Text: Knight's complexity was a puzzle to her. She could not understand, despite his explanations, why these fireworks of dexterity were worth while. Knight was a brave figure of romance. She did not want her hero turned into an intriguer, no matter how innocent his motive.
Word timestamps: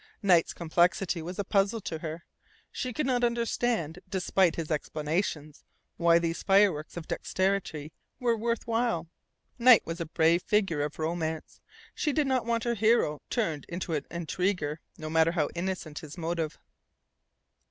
Knight's 0.23 0.51
complexity 0.51 1.21
was 1.21 1.37
a 1.37 1.43
puzzle 1.43 1.79
to 1.81 1.99
her. 1.99 2.25
She 2.71 2.91
could 2.91 3.05
not 3.05 3.23
understand, 3.23 3.99
despite 4.09 4.55
his 4.55 4.71
explanations, 4.71 5.63
why 5.97 6.17
these 6.17 6.41
fireworks 6.41 6.97
of 6.97 7.07
dexterity 7.07 7.93
were 8.19 8.35
worth 8.35 8.65
while. 8.65 9.09
Knight 9.59 9.85
was 9.85 10.01
a 10.01 10.07
brave 10.07 10.41
figure 10.41 10.81
of 10.81 10.97
romance. 10.97 11.61
She 11.93 12.13
did 12.13 12.25
not 12.25 12.47
want 12.47 12.63
her 12.63 12.73
hero 12.73 13.21
turned 13.29 13.67
into 13.69 13.93
an 13.93 14.07
intriguer, 14.09 14.79
no 14.97 15.07
matter 15.07 15.33
how 15.33 15.49
innocent 15.53 15.99
his 15.99 16.17
motive. 16.17 16.57